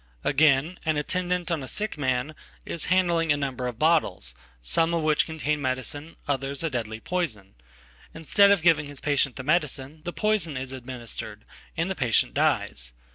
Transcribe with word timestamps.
Again, 0.23 0.79
an 0.83 0.97
attendant 0.97 1.51
ona 1.51 1.67
sick 1.67 1.95
man 1.95 2.33
is 2.65 2.85
handling 2.85 3.31
a 3.31 3.37
number 3.37 3.67
of 3.67 3.77
bottles, 3.77 4.33
some 4.59 4.95
of 4.95 5.03
which 5.03 5.27
containmedicine, 5.27 6.15
others 6.27 6.63
a 6.63 6.71
deadly 6.71 6.99
poison. 6.99 7.53
Instead 8.11 8.49
of 8.49 8.63
giving 8.63 8.87
his 8.87 8.99
patient 8.99 9.35
themedicine, 9.35 10.03
the 10.03 10.11
poison 10.11 10.57
is 10.57 10.73
administered 10.73 11.45
and 11.77 11.87
the 11.87 11.93
patient 11.93 12.33
dies. 12.33 12.93